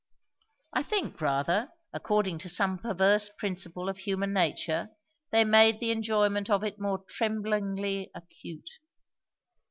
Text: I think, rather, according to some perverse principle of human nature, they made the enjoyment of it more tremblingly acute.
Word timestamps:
I 0.73 0.81
think, 0.81 1.21
rather, 1.21 1.69
according 1.93 2.39
to 2.39 2.49
some 2.49 2.79
perverse 2.79 3.29
principle 3.37 3.87
of 3.87 3.99
human 3.99 4.33
nature, 4.33 4.89
they 5.29 5.43
made 5.43 5.79
the 5.79 5.91
enjoyment 5.91 6.49
of 6.49 6.63
it 6.63 6.79
more 6.79 7.03
tremblingly 7.07 8.09
acute. 8.15 8.79